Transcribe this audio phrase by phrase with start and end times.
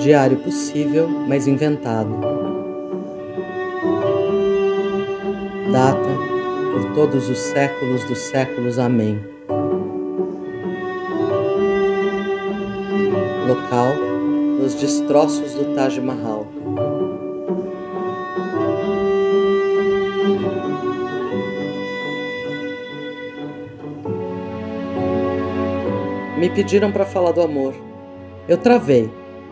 [0.00, 2.08] Diário possível, mas inventado.
[5.70, 6.08] Data
[6.72, 8.78] por todos os séculos dos séculos.
[8.78, 9.20] Amém.
[13.46, 13.94] Local:
[14.58, 16.46] nos destroços do Taj Mahal.
[26.38, 27.74] Me pediram para falar do amor.
[28.48, 29.10] Eu travei,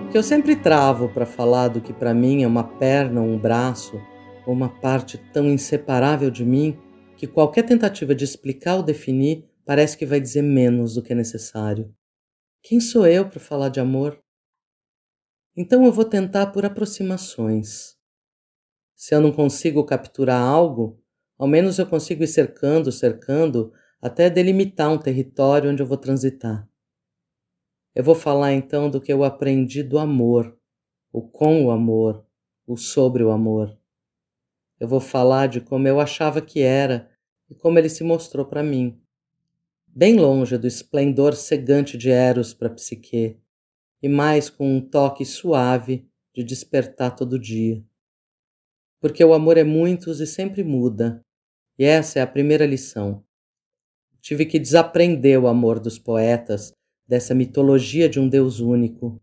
[0.09, 4.01] porque eu sempre travo para falar do que para mim é uma perna, um braço,
[4.47, 6.79] ou uma parte tão inseparável de mim
[7.15, 11.15] que qualquer tentativa de explicar ou definir parece que vai dizer menos do que é
[11.15, 11.95] necessário.
[12.63, 14.19] Quem sou eu para falar de amor?
[15.55, 17.95] Então eu vou tentar por aproximações.
[18.97, 20.99] Se eu não consigo capturar algo,
[21.37, 26.67] ao menos eu consigo ir cercando, cercando, até delimitar um território onde eu vou transitar.
[27.99, 30.57] Eu vou falar então do que eu aprendi do amor,
[31.13, 32.25] o com o amor,
[32.65, 33.77] o sobre o amor.
[34.79, 37.11] Eu vou falar de como eu achava que era
[37.51, 38.97] e como ele se mostrou para mim.
[39.85, 43.37] Bem longe do esplendor cegante de Eros para Psique,
[44.01, 47.85] e mais com um toque suave de despertar todo dia.
[49.01, 51.21] Porque o amor é muitos e sempre muda,
[51.77, 53.25] e essa é a primeira lição.
[54.21, 56.78] Tive que desaprender o amor dos poetas
[57.09, 59.21] dessa mitologia de um Deus único.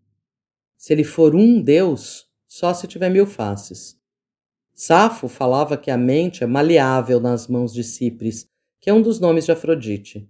[0.75, 3.95] Se ele for um Deus, só se tiver mil faces.
[4.73, 8.49] Safo falava que a mente é maleável nas mãos de Cipres,
[8.81, 10.29] que é um dos nomes de Afrodite.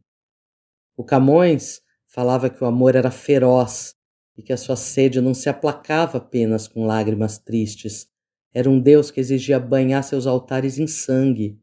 [0.96, 3.96] O Camões falava que o amor era feroz
[4.38, 8.08] e que a sua sede não se aplacava apenas com lágrimas tristes.
[8.54, 11.60] Era um Deus que exigia banhar seus altares em sangue.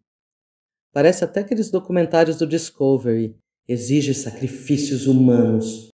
[0.92, 3.36] Parece até aqueles documentários do Discovery,
[3.72, 5.88] exige sacrifícios humanos.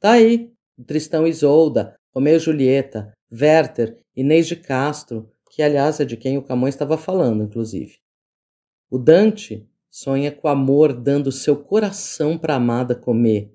[0.00, 0.52] Tá aí,
[0.86, 6.38] Tristão e Isolda, Romeu e Julieta, Werther, Inês de Castro, que aliás é de quem
[6.38, 7.98] o Camões estava falando, inclusive.
[8.90, 13.54] O Dante sonha com amor dando seu coração para a amada comer.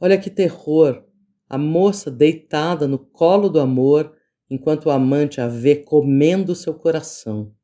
[0.00, 1.04] Olha que terror!
[1.48, 4.14] A moça deitada no colo do amor,
[4.50, 7.54] enquanto o amante a vê comendo seu coração.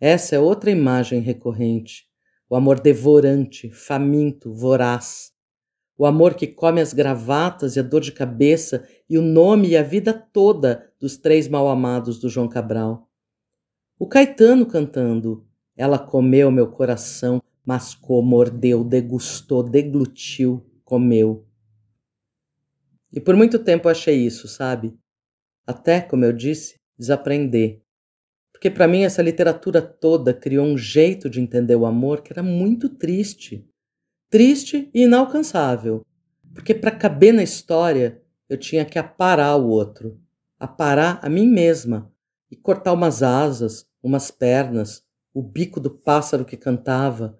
[0.00, 2.08] Essa é outra imagem recorrente
[2.54, 5.32] o amor devorante, faminto, voraz,
[5.98, 9.76] o amor que come as gravatas e a dor de cabeça e o nome e
[9.76, 13.10] a vida toda dos três mal-amados do João Cabral.
[13.98, 15.44] O Caetano cantando,
[15.76, 21.44] ela comeu meu coração, mascou, mordeu, degustou, deglutiu, comeu.
[23.12, 24.96] E por muito tempo eu achei isso, sabe?
[25.66, 27.82] Até, como eu disse, desaprender
[28.54, 32.42] porque para mim essa literatura toda criou um jeito de entender o amor que era
[32.42, 33.68] muito triste.
[34.30, 36.06] Triste e inalcançável.
[36.54, 40.20] Porque para caber na história, eu tinha que aparar o outro,
[40.58, 42.10] aparar a mim mesma
[42.48, 45.02] e cortar umas asas, umas pernas,
[45.34, 47.36] o bico do pássaro que cantava,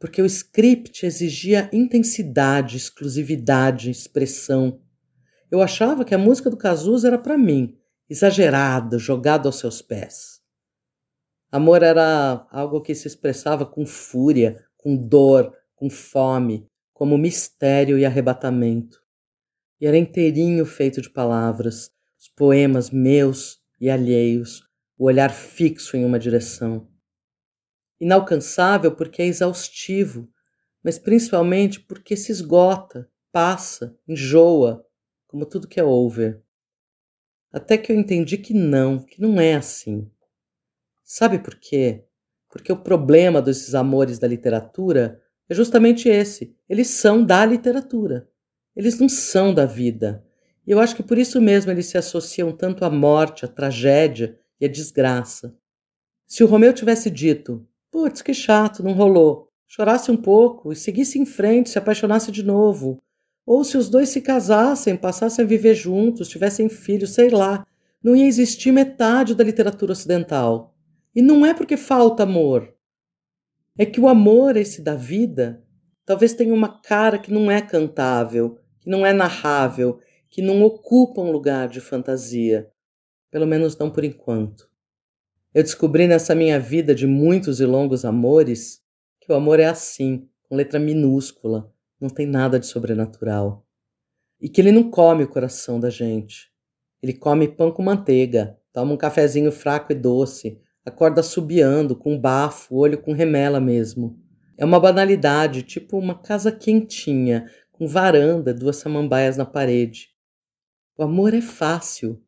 [0.00, 4.80] porque o script exigia intensidade, exclusividade, expressão.
[5.50, 7.78] Eu achava que a música do Cazuza era para mim,
[8.12, 10.42] exagerado, jogado aos seus pés.
[11.50, 18.04] Amor era algo que se expressava com fúria, com dor, com fome, como mistério e
[18.04, 19.02] arrebatamento.
[19.80, 21.90] E era inteirinho feito de palavras,
[22.20, 24.62] os poemas meus e alheios,
[24.98, 26.86] o olhar fixo em uma direção.
[27.98, 30.30] Inalcançável porque é exaustivo,
[30.84, 34.84] mas principalmente porque se esgota, passa, enjoa,
[35.26, 36.42] como tudo que é over.
[37.52, 40.10] Até que eu entendi que não, que não é assim.
[41.04, 42.04] Sabe por quê?
[42.48, 46.56] Porque o problema desses amores da literatura é justamente esse.
[46.68, 48.28] Eles são da literatura.
[48.74, 50.24] Eles não são da vida.
[50.66, 54.38] E eu acho que por isso mesmo eles se associam tanto à morte, à tragédia
[54.58, 55.54] e à desgraça.
[56.26, 61.18] Se o Romeu tivesse dito, putz, que chato, não rolou, chorasse um pouco e seguisse
[61.18, 63.02] em frente, se apaixonasse de novo,
[63.44, 67.66] ou se os dois se casassem, passassem a viver juntos, tivessem filhos, sei lá,
[68.02, 70.74] não ia existir metade da literatura ocidental.
[71.14, 72.74] E não é porque falta amor.
[73.78, 75.62] É que o amor, esse da vida,
[76.04, 79.98] talvez tenha uma cara que não é cantável, que não é narrável,
[80.28, 82.70] que não ocupa um lugar de fantasia.
[83.30, 84.68] Pelo menos não por enquanto.
[85.54, 88.80] Eu descobri nessa minha vida de muitos e longos amores
[89.20, 91.72] que o amor é assim, com letra minúscula,
[92.02, 93.64] não tem nada de sobrenatural.
[94.40, 96.50] E que ele não come o coração da gente.
[97.00, 102.76] Ele come pão com manteiga, toma um cafezinho fraco e doce, acorda subiando, com bafo,
[102.76, 104.18] olho com remela mesmo.
[104.58, 110.10] É uma banalidade, tipo uma casa quentinha, com varanda, duas samambaias na parede.
[110.98, 112.22] O amor é fácil.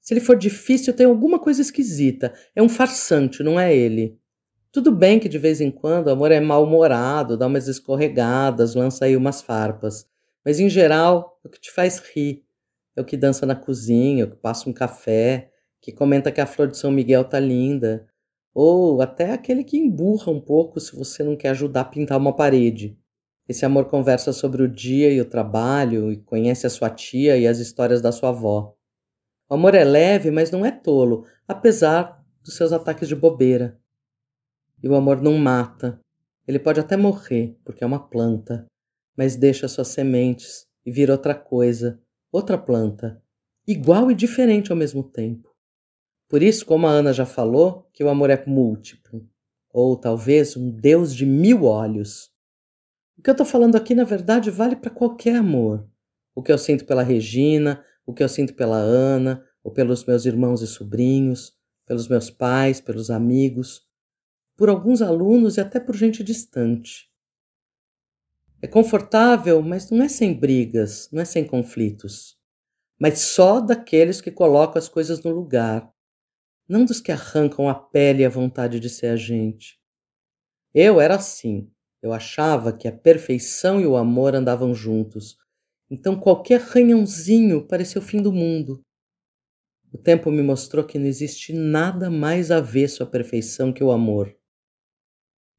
[0.00, 2.34] Se ele for difícil, tem alguma coisa esquisita.
[2.54, 4.19] É um farsante, não é ele.
[4.72, 9.04] Tudo bem que de vez em quando o amor é mal-humorado, dá umas escorregadas, lança
[9.04, 10.06] aí umas farpas.
[10.44, 12.44] Mas em geral, é o que te faz rir.
[12.94, 15.50] É o que dança na cozinha, é o que passa um café,
[15.80, 18.06] que comenta que a flor de São Miguel tá linda.
[18.54, 22.36] Ou até aquele que emburra um pouco se você não quer ajudar a pintar uma
[22.36, 22.96] parede.
[23.48, 27.44] Esse amor conversa sobre o dia e o trabalho, e conhece a sua tia e
[27.44, 28.76] as histórias da sua avó.
[29.48, 33.79] O amor é leve, mas não é tolo, apesar dos seus ataques de bobeira.
[34.82, 36.00] E o amor não mata.
[36.46, 38.66] Ele pode até morrer, porque é uma planta,
[39.16, 42.00] mas deixa suas sementes e vira outra coisa,
[42.32, 43.22] outra planta,
[43.66, 45.50] igual e diferente ao mesmo tempo.
[46.28, 49.28] Por isso, como a Ana já falou, que o amor é múltiplo,
[49.72, 52.30] ou talvez um Deus de mil olhos.
[53.18, 55.86] O que eu estou falando aqui, na verdade, vale para qualquer amor.
[56.34, 60.24] O que eu sinto pela Regina, o que eu sinto pela Ana, ou pelos meus
[60.24, 61.52] irmãos e sobrinhos,
[61.86, 63.82] pelos meus pais, pelos amigos,
[64.60, 67.10] por alguns alunos e até por gente distante.
[68.60, 72.36] É confortável, mas não é sem brigas, não é sem conflitos,
[73.00, 75.90] mas só daqueles que colocam as coisas no lugar,
[76.68, 79.80] não dos que arrancam a pele e a vontade de ser a gente.
[80.74, 81.72] Eu era assim.
[82.02, 85.38] Eu achava que a perfeição e o amor andavam juntos.
[85.90, 88.82] Então qualquer ranhãozinho parecia o fim do mundo.
[89.90, 94.38] O tempo me mostrou que não existe nada mais avesso à perfeição que o amor.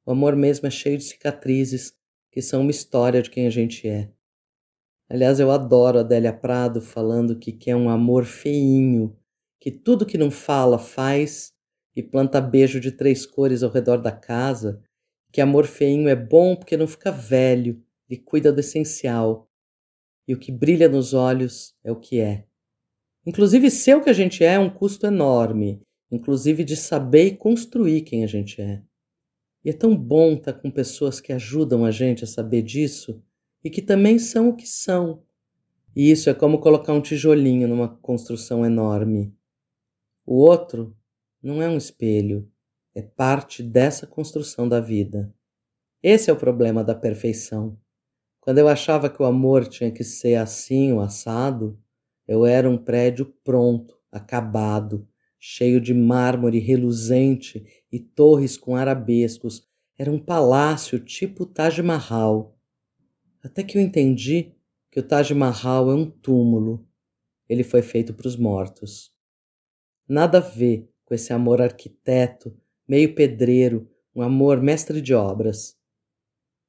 [0.05, 1.93] O amor mesmo é cheio de cicatrizes,
[2.31, 4.09] que são uma história de quem a gente é.
[5.09, 9.15] Aliás, eu adoro a Adélia Prado falando que quer um amor feinho,
[9.59, 11.53] que tudo que não fala faz
[11.95, 14.81] e planta beijo de três cores ao redor da casa,
[15.31, 19.49] que amor feinho é bom porque não fica velho e cuida do essencial.
[20.27, 22.45] E o que brilha nos olhos é o que é.
[23.25, 27.37] Inclusive, ser o que a gente é é um custo enorme, inclusive de saber e
[27.37, 28.81] construir quem a gente é.
[29.63, 33.21] E é tão bom estar com pessoas que ajudam a gente a saber disso
[33.63, 35.23] e que também são o que são.
[35.95, 39.35] E isso é como colocar um tijolinho numa construção enorme.
[40.25, 40.95] O outro
[41.43, 42.49] não é um espelho,
[42.95, 45.33] é parte dessa construção da vida.
[46.01, 47.77] Esse é o problema da perfeição.
[48.39, 51.77] Quando eu achava que o amor tinha que ser assim, o assado,
[52.27, 55.07] eu era um prédio pronto, acabado,
[55.43, 59.67] cheio de mármore reluzente e torres com arabescos.
[59.97, 62.55] Era um palácio tipo Taj Mahal.
[63.43, 64.53] Até que eu entendi
[64.91, 66.87] que o Taj Mahal é um túmulo.
[67.49, 69.11] Ele foi feito para os mortos.
[70.07, 72.55] Nada a ver com esse amor arquiteto,
[72.87, 75.75] meio pedreiro, um amor mestre de obras.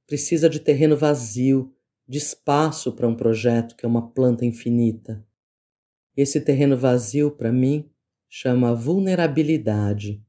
[0.07, 1.75] Precisa de terreno vazio,
[2.09, 5.23] de espaço para um projeto que é uma planta infinita.
[6.17, 7.92] Esse terreno vazio, para mim,
[8.35, 10.25] chama vulnerabilidade.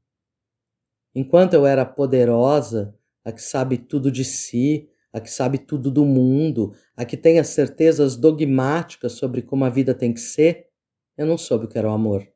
[1.14, 6.04] Enquanto eu era poderosa, a que sabe tudo de si, a que sabe tudo do
[6.04, 10.68] mundo, a que tem as certezas dogmáticas sobre como a vida tem que ser,
[11.16, 12.30] eu não soube o que era o amor.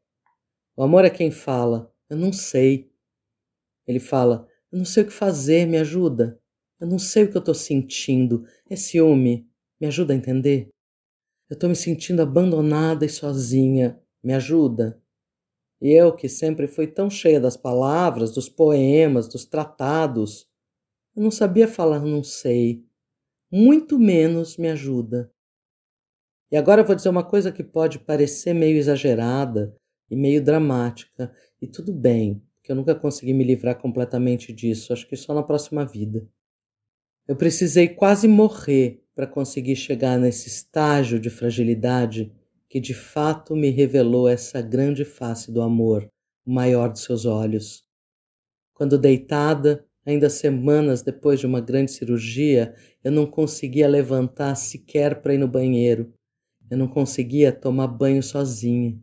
[0.74, 2.90] O amor é quem fala, eu não sei.
[3.86, 6.40] Ele fala, eu não sei o que fazer, me ajuda.
[6.80, 8.46] Eu não sei o que eu estou sentindo.
[8.70, 9.46] É ciúme,
[9.78, 10.70] me ajuda a entender.
[11.50, 14.98] Eu estou me sentindo abandonada e sozinha, me ajuda.
[15.80, 20.48] Eu, que sempre fui tão cheia das palavras, dos poemas, dos tratados,
[21.14, 22.84] eu não sabia falar não sei.
[23.50, 25.32] Muito menos me ajuda.
[26.50, 29.76] E agora eu vou dizer uma coisa que pode parecer meio exagerada,
[30.10, 31.32] e meio dramática.
[31.60, 35.42] E tudo bem, que eu nunca consegui me livrar completamente disso, acho que só na
[35.42, 36.26] próxima vida.
[37.26, 42.32] Eu precisei quase morrer para conseguir chegar nesse estágio de fragilidade
[42.68, 46.08] que de fato me revelou essa grande face do amor,
[46.46, 47.84] o maior de seus olhos.
[48.74, 55.34] Quando deitada, ainda semanas depois de uma grande cirurgia, eu não conseguia levantar sequer para
[55.34, 56.12] ir no banheiro.
[56.70, 58.98] Eu não conseguia tomar banho sozinha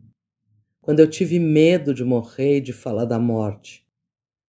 [0.86, 3.84] quando eu tive medo de morrer e de falar da morte,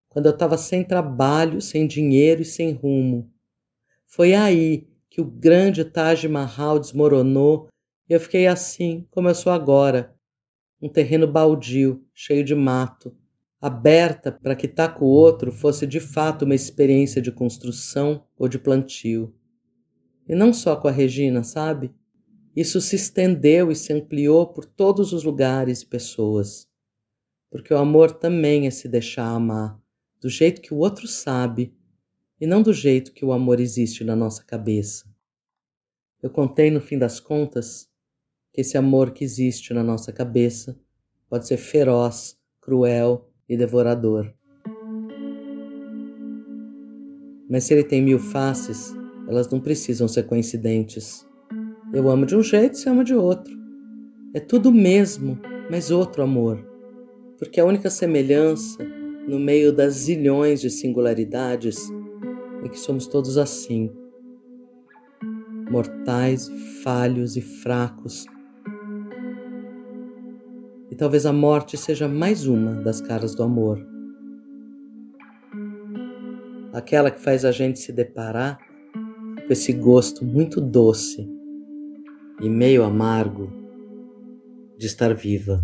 [0.07, 3.33] quando eu estava sem trabalho, sem dinheiro e sem rumo.
[4.05, 7.69] Foi aí que o grande Taj Mahal desmoronou
[8.13, 10.15] eu fiquei assim, como eu sou agora,
[10.81, 13.15] um terreno baldio, cheio de mato,
[13.59, 18.47] aberta para que estar com o outro fosse de fato uma experiência de construção ou
[18.47, 19.33] de plantio.
[20.27, 21.91] E não só com a Regina, sabe?
[22.55, 26.67] Isso se estendeu e se ampliou por todos os lugares e pessoas.
[27.49, 29.79] Porque o amor também é se deixar amar,
[30.19, 31.73] do jeito que o outro sabe,
[32.39, 35.05] e não do jeito que o amor existe na nossa cabeça.
[36.21, 37.89] Eu contei, no fim das contas,
[38.57, 40.75] que esse amor que existe na nossa cabeça
[41.29, 44.33] pode ser feroz, cruel e devorador.
[47.47, 48.95] Mas se ele tem mil faces,
[49.27, 51.23] elas não precisam ser coincidentes.
[51.93, 53.55] Eu amo de um jeito, você ama de outro.
[54.33, 56.57] É tudo mesmo, mas outro amor.
[57.37, 58.83] Porque a única semelhança,
[59.27, 61.77] no meio das zilhões de singularidades,
[62.65, 63.91] é que somos todos assim.
[65.69, 66.49] Mortais,
[66.83, 68.25] falhos e fracos.
[70.97, 73.97] Talvez a morte seja mais uma das caras do amor
[76.77, 78.59] aquela que faz a gente se deparar
[78.93, 81.27] com esse gosto muito doce
[82.39, 83.51] e meio amargo
[84.77, 85.63] de estar viva.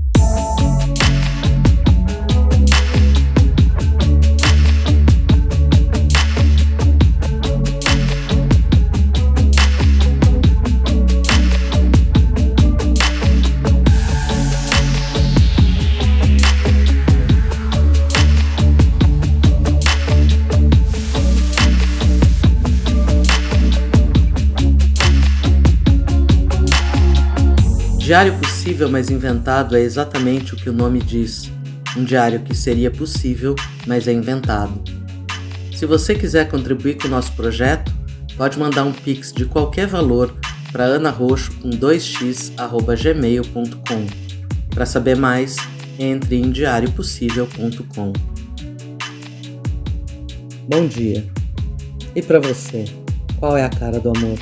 [28.03, 31.49] Diário possível, mas inventado é exatamente o que o nome diz.
[31.95, 33.55] Um diário que seria possível,
[33.87, 34.83] mas é inventado.
[35.73, 37.93] Se você quiser contribuir com o nosso projeto,
[38.35, 40.35] pode mandar um pix de qualquer valor
[40.69, 44.07] para anarroxo com 2x@gmail.com.
[44.69, 45.55] Para saber mais,
[45.97, 48.11] entre em diariopossível.com.
[50.67, 51.25] Bom dia.
[52.13, 52.83] E para você,
[53.39, 54.37] qual é a cara do amor?